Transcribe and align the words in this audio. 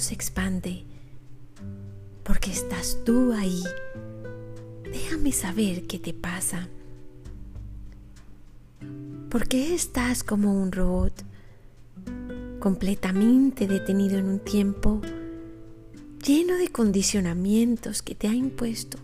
se 0.00 0.14
expande, 0.14 0.84
porque 2.22 2.50
estás 2.50 2.98
tú 3.04 3.32
ahí. 3.32 3.62
Déjame 4.84 5.32
saber 5.32 5.86
qué 5.86 5.98
te 5.98 6.12
pasa. 6.12 6.68
¿Por 9.28 9.48
qué 9.48 9.74
estás 9.74 10.22
como 10.22 10.52
un 10.60 10.72
robot, 10.72 11.24
completamente 12.60 13.66
detenido 13.66 14.18
en 14.18 14.26
un 14.26 14.38
tiempo 14.38 15.00
lleno 16.24 16.56
de 16.56 16.68
condicionamientos 16.68 18.02
que 18.02 18.14
te 18.14 18.28
ha 18.28 18.34
impuesto 18.34 18.98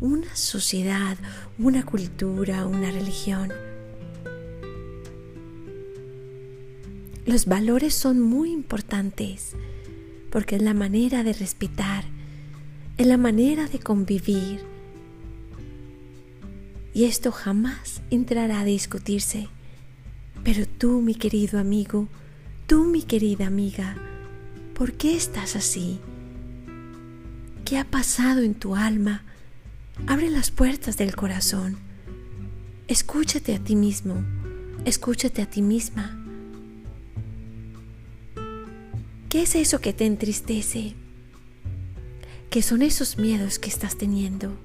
una 0.00 0.34
sociedad, 0.36 1.16
una 1.58 1.84
cultura, 1.84 2.66
una 2.66 2.90
religión? 2.90 3.52
Los 7.26 7.46
valores 7.46 7.94
son 7.94 8.20
muy 8.20 8.50
importantes 8.50 9.54
porque 10.30 10.56
es 10.56 10.62
la 10.62 10.74
manera 10.74 11.22
de 11.22 11.32
respetar, 11.32 12.04
es 12.96 13.06
la 13.06 13.16
manera 13.16 13.66
de 13.66 13.78
convivir. 13.78 14.60
Y 16.94 17.04
esto 17.04 17.32
jamás 17.32 18.02
entrará 18.10 18.60
a 18.60 18.64
discutirse. 18.64 19.48
Pero 20.44 20.66
tú, 20.66 21.00
mi 21.00 21.14
querido 21.14 21.58
amigo, 21.58 22.08
tú, 22.66 22.84
mi 22.84 23.02
querida 23.02 23.46
amiga, 23.46 23.96
¿por 24.74 24.92
qué 24.94 25.16
estás 25.16 25.56
así? 25.56 26.00
¿Qué 27.64 27.78
ha 27.78 27.84
pasado 27.84 28.40
en 28.40 28.54
tu 28.54 28.74
alma? 28.74 29.22
Abre 30.06 30.30
las 30.30 30.50
puertas 30.50 30.96
del 30.96 31.14
corazón. 31.14 31.76
Escúchate 32.88 33.54
a 33.54 33.58
ti 33.58 33.76
mismo, 33.76 34.24
escúchate 34.84 35.42
a 35.42 35.46
ti 35.46 35.62
misma. 35.62 36.19
¿Qué 39.30 39.42
es 39.42 39.54
eso 39.54 39.80
que 39.80 39.92
te 39.92 40.06
entristece? 40.06 40.94
¿Qué 42.50 42.62
son 42.62 42.82
esos 42.82 43.16
miedos 43.16 43.60
que 43.60 43.68
estás 43.68 43.96
teniendo? 43.96 44.58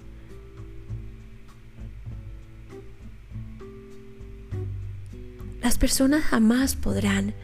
Las 5.61 5.77
personas 5.77 6.23
jamás 6.23 6.75
podrán 6.75 7.35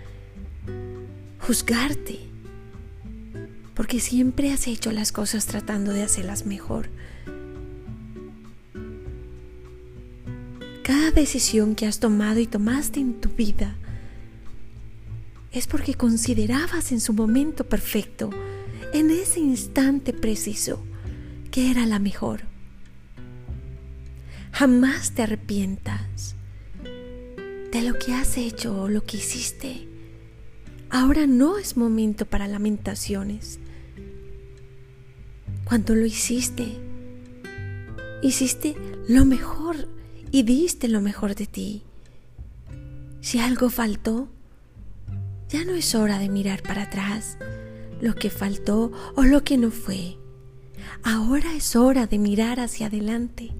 juzgarte 1.38 2.17
porque 3.75 3.99
siempre 3.99 4.52
has 4.52 4.66
hecho 4.66 4.92
las 4.92 5.11
cosas 5.11 5.45
tratando 5.45 5.94
de 5.94 6.02
hacerlas 6.02 6.47
mejor. 6.47 6.89
Cada 10.81 11.11
decisión 11.11 11.75
que 11.75 11.86
has 11.86 11.99
tomado 11.99 12.39
y 12.39 12.47
tomaste 12.47 12.99
en 12.99 13.22
tu 13.22 13.30
vida 13.30 13.75
es 15.52 15.67
porque 15.67 15.95
considerabas 15.95 16.91
en 16.91 17.02
su 17.02 17.13
momento 17.13 17.67
perfecto, 17.67 18.30
en 18.94 19.11
ese 19.11 19.39
instante 19.39 20.13
preciso, 20.13 20.81
que 21.52 21.69
era 21.69 21.85
la 21.85 21.99
mejor. 21.99 22.41
Jamás 24.52 25.11
te 25.11 25.23
arrepientas 25.23 26.35
de 27.71 27.81
lo 27.81 27.97
que 27.97 28.13
has 28.13 28.38
hecho 28.38 28.81
o 28.81 28.89
lo 28.89 29.03
que 29.03 29.17
hiciste. 29.17 29.88
Ahora 30.89 31.25
no 31.25 31.58
es 31.58 31.77
momento 31.77 32.25
para 32.25 32.47
lamentaciones. 32.47 33.59
Cuando 35.63 35.95
lo 35.95 36.05
hiciste, 36.05 36.77
hiciste 38.21 38.75
lo 39.08 39.23
mejor 39.25 39.88
y 40.31 40.43
diste 40.43 40.89
lo 40.89 40.99
mejor 40.99 41.36
de 41.36 41.45
ti. 41.45 41.83
Si 43.21 43.39
algo 43.39 43.69
faltó, 43.69 44.30
ya 45.52 45.66
no 45.66 45.73
es 45.73 45.95
hora 45.95 46.17
de 46.17 46.30
mirar 46.30 46.63
para 46.63 46.83
atrás 46.83 47.38
lo 47.99 48.16
que 48.16 48.30
faltó 48.30 48.92
o 49.15 49.23
lo 49.23 49.43
que 49.43 49.58
no 49.58 49.70
fue. 49.70 50.17
Ahora 51.03 51.53
es 51.53 51.76
hora 51.76 52.08
de 52.08 52.17
mirar 52.17 52.59
hacia 52.59 52.87
adelante. 52.87 53.52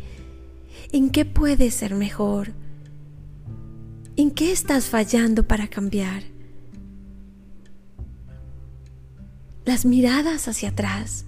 ¿En 0.92 1.10
qué 1.10 1.26
puedes 1.26 1.76
ser 1.76 1.96
mejor? 1.96 2.54
¿En 4.16 4.32
qué 4.32 4.52
estás 4.52 4.86
fallando 4.86 5.48
para 5.48 5.68
cambiar? 5.68 6.24
Las 9.66 9.86
miradas 9.86 10.48
hacia 10.48 10.70
atrás 10.70 11.26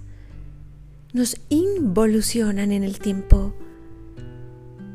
nos 1.12 1.36
involucionan 1.48 2.72
en 2.72 2.82
el 2.84 2.98
tiempo 2.98 3.54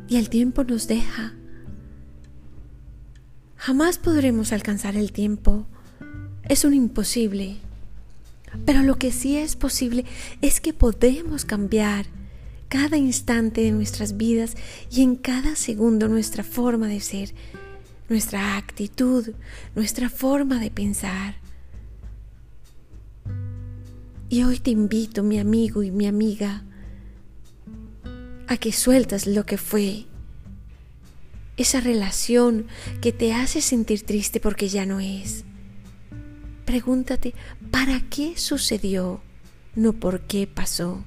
y 0.07 0.17
el 0.17 0.29
tiempo 0.29 0.63
nos 0.63 0.87
deja 0.87 1.33
Jamás 3.59 3.97
podremos 3.97 4.53
alcanzar 4.53 4.95
el 4.95 5.11
tiempo. 5.11 5.65
Es 6.47 6.63
un 6.63 6.73
imposible. 6.73 7.57
Pero 8.65 8.83
lo 8.83 8.97
que 8.97 9.11
sí 9.11 9.35
es 9.35 9.57
posible 9.57 10.05
es 10.41 10.61
que 10.61 10.73
podemos 10.73 11.43
cambiar 11.43 12.05
cada 12.69 12.95
instante 12.95 13.59
de 13.59 13.71
nuestras 13.71 14.15
vidas 14.15 14.55
y 14.89 15.01
en 15.01 15.17
cada 15.17 15.57
segundo 15.57 16.07
nuestra 16.07 16.45
forma 16.45 16.87
de 16.87 17.01
ser, 17.01 17.33
nuestra 18.07 18.55
actitud, 18.55 19.33
nuestra 19.75 20.09
forma 20.09 20.57
de 20.57 20.71
pensar. 20.71 21.35
Y 24.29 24.43
hoy 24.43 24.59
te 24.59 24.71
invito, 24.71 25.21
mi 25.21 25.37
amigo 25.37 25.83
y 25.83 25.91
mi 25.91 26.07
amiga, 26.07 26.63
a 28.47 28.55
que 28.55 28.71
sueltas 28.71 29.27
lo 29.27 29.45
que 29.45 29.57
fue 29.57 30.05
esa 31.61 31.81
relación 31.81 32.67
que 33.01 33.11
te 33.11 33.33
hace 33.33 33.61
sentir 33.61 34.05
triste 34.05 34.39
porque 34.39 34.69
ya 34.69 34.85
no 34.85 34.99
es. 34.99 35.43
Pregúntate, 36.65 37.33
¿para 37.71 38.01
qué 38.09 38.37
sucedió? 38.37 39.21
No 39.75 39.93
por 39.93 40.21
qué 40.21 40.47
pasó. 40.47 41.03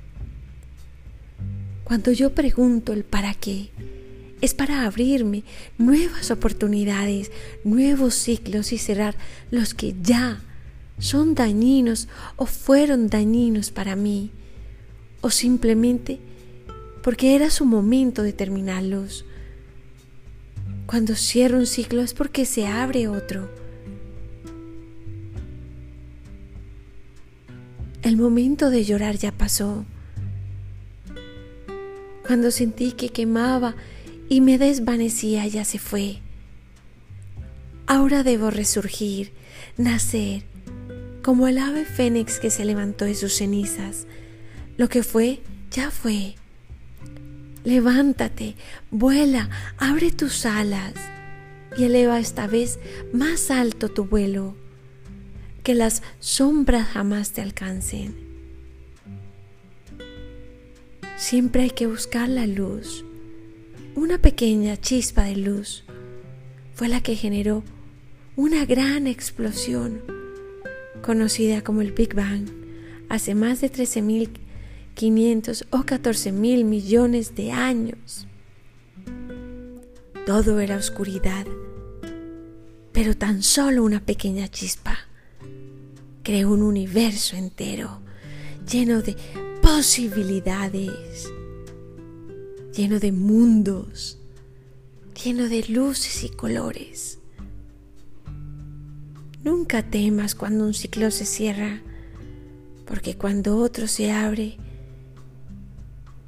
Cuando 1.84 2.12
yo 2.12 2.34
pregunto 2.34 2.92
el 2.92 3.04
para 3.04 3.34
qué, 3.34 3.70
es 4.40 4.54
para 4.54 4.84
abrirme 4.84 5.44
nuevas 5.78 6.30
oportunidades, 6.30 7.30
nuevos 7.64 8.14
ciclos 8.14 8.72
y 8.72 8.78
cerrar 8.78 9.16
los 9.50 9.72
que 9.72 9.94
ya 10.02 10.42
son 10.98 11.34
dañinos 11.34 12.08
o 12.36 12.46
fueron 12.46 13.08
dañinos 13.08 13.70
para 13.70 13.96
mí, 13.96 14.30
o 15.20 15.30
simplemente 15.30 16.18
porque 17.02 17.34
era 17.34 17.50
su 17.50 17.64
momento 17.64 18.22
de 18.22 18.32
terminarlos. 18.32 19.24
Cuando 20.92 21.16
cierra 21.16 21.56
un 21.56 21.64
ciclo 21.64 22.02
es 22.02 22.12
porque 22.12 22.44
se 22.44 22.66
abre 22.66 23.08
otro. 23.08 23.48
El 28.02 28.18
momento 28.18 28.68
de 28.68 28.84
llorar 28.84 29.16
ya 29.16 29.32
pasó. 29.32 29.86
Cuando 32.26 32.50
sentí 32.50 32.92
que 32.92 33.08
quemaba 33.08 33.74
y 34.28 34.42
me 34.42 34.58
desvanecía 34.58 35.46
ya 35.46 35.64
se 35.64 35.78
fue. 35.78 36.18
Ahora 37.86 38.22
debo 38.22 38.50
resurgir, 38.50 39.32
nacer, 39.78 40.42
como 41.22 41.48
el 41.48 41.56
ave 41.56 41.86
fénix 41.86 42.38
que 42.38 42.50
se 42.50 42.66
levantó 42.66 43.06
de 43.06 43.14
sus 43.14 43.32
cenizas. 43.32 44.06
Lo 44.76 44.90
que 44.90 45.02
fue, 45.02 45.40
ya 45.70 45.90
fue. 45.90 46.34
Levántate, 47.64 48.56
vuela, 48.90 49.48
abre 49.78 50.10
tus 50.10 50.46
alas 50.46 50.94
y 51.76 51.84
eleva 51.84 52.18
esta 52.18 52.46
vez 52.46 52.78
más 53.12 53.50
alto 53.50 53.88
tu 53.88 54.04
vuelo, 54.04 54.56
que 55.62 55.74
las 55.74 56.02
sombras 56.18 56.88
jamás 56.88 57.32
te 57.32 57.40
alcancen. 57.40 58.16
Siempre 61.16 61.62
hay 61.62 61.70
que 61.70 61.86
buscar 61.86 62.28
la 62.28 62.48
luz. 62.48 63.04
Una 63.94 64.18
pequeña 64.18 64.76
chispa 64.76 65.24
de 65.24 65.36
luz 65.36 65.84
fue 66.74 66.88
la 66.88 67.00
que 67.00 67.14
generó 67.14 67.62
una 68.34 68.64
gran 68.64 69.06
explosión 69.06 70.02
conocida 71.02 71.62
como 71.62 71.80
el 71.80 71.92
Big 71.92 72.14
Bang 72.14 72.48
hace 73.08 73.34
más 73.34 73.60
de 73.60 73.70
13.000 73.70 74.30
500 74.94 75.66
o 75.70 75.84
14 75.84 76.32
mil 76.32 76.64
millones 76.64 77.34
de 77.34 77.52
años. 77.52 78.26
Todo 80.26 80.60
era 80.60 80.76
oscuridad, 80.76 81.46
pero 82.92 83.16
tan 83.16 83.42
solo 83.42 83.82
una 83.82 84.04
pequeña 84.04 84.48
chispa 84.48 84.98
creó 86.22 86.52
un 86.52 86.62
universo 86.62 87.36
entero 87.36 88.00
lleno 88.70 89.02
de 89.02 89.16
posibilidades, 89.60 91.32
lleno 92.74 93.00
de 93.00 93.12
mundos, 93.12 94.18
lleno 95.22 95.48
de 95.48 95.64
luces 95.68 96.24
y 96.24 96.28
colores. 96.28 97.18
Nunca 99.44 99.82
temas 99.82 100.34
cuando 100.34 100.64
un 100.64 100.74
ciclo 100.74 101.10
se 101.10 101.26
cierra, 101.26 101.80
porque 102.86 103.16
cuando 103.16 103.56
otro 103.56 103.88
se 103.88 104.12
abre, 104.12 104.58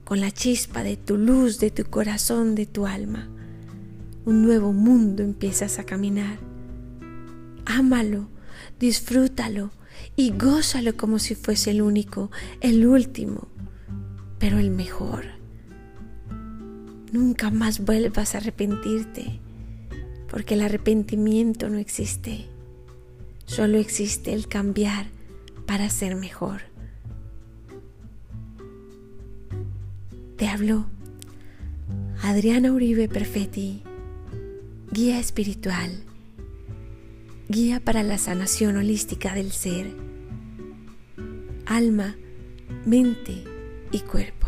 con 0.04 0.20
la 0.20 0.30
chispa 0.30 0.82
de 0.82 0.96
tu 0.96 1.16
luz, 1.16 1.58
de 1.58 1.70
tu 1.70 1.84
corazón, 1.84 2.54
de 2.54 2.66
tu 2.66 2.86
alma. 2.86 3.28
Un 4.24 4.42
nuevo 4.42 4.72
mundo 4.72 5.22
empiezas 5.22 5.78
a 5.78 5.84
caminar. 5.84 6.38
Ámalo, 7.66 8.28
disfrútalo 8.78 9.70
y 10.16 10.30
gózalo 10.30 10.96
como 10.96 11.18
si 11.18 11.34
fuese 11.34 11.70
el 11.70 11.82
único, 11.82 12.30
el 12.60 12.86
último, 12.86 13.48
pero 14.38 14.58
el 14.58 14.70
mejor. 14.70 15.24
Nunca 17.12 17.50
más 17.50 17.84
vuelvas 17.84 18.34
a 18.34 18.38
arrepentirte, 18.38 19.40
porque 20.28 20.54
el 20.54 20.62
arrepentimiento 20.62 21.70
no 21.70 21.78
existe. 21.78 22.46
Solo 23.46 23.78
existe 23.78 24.34
el 24.34 24.48
cambiar 24.48 25.06
para 25.66 25.88
ser 25.90 26.16
mejor. 26.16 26.73
Hablo 30.54 30.86
Adriana 32.22 32.70
Uribe 32.70 33.08
Perfetti, 33.08 33.82
guía 34.92 35.18
espiritual, 35.18 35.90
guía 37.48 37.80
para 37.80 38.04
la 38.04 38.18
sanación 38.18 38.76
holística 38.76 39.34
del 39.34 39.50
ser, 39.50 39.92
alma, 41.66 42.14
mente 42.86 43.42
y 43.90 43.98
cuerpo. 43.98 44.46